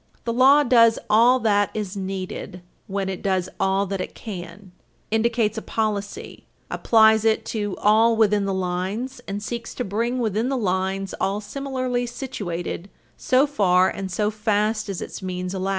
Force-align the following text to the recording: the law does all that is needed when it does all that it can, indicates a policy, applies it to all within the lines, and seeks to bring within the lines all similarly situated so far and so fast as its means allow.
the 0.25 0.33
law 0.33 0.63
does 0.63 0.97
all 1.11 1.39
that 1.39 1.69
is 1.75 1.95
needed 1.95 2.63
when 2.87 3.07
it 3.07 3.21
does 3.21 3.47
all 3.59 3.85
that 3.85 4.01
it 4.01 4.15
can, 4.15 4.71
indicates 5.11 5.59
a 5.59 5.61
policy, 5.61 6.47
applies 6.71 7.23
it 7.23 7.45
to 7.45 7.77
all 7.77 8.15
within 8.17 8.45
the 8.45 8.51
lines, 8.51 9.21
and 9.27 9.43
seeks 9.43 9.75
to 9.75 9.83
bring 9.83 10.17
within 10.17 10.49
the 10.49 10.57
lines 10.57 11.13
all 11.21 11.39
similarly 11.39 12.07
situated 12.07 12.89
so 13.15 13.45
far 13.45 13.89
and 13.91 14.11
so 14.11 14.31
fast 14.31 14.89
as 14.89 15.03
its 15.03 15.21
means 15.21 15.53
allow. 15.53 15.69